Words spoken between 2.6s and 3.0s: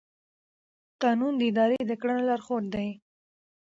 دی.